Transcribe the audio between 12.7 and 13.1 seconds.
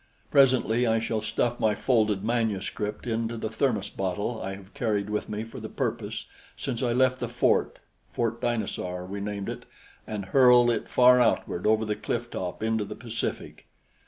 the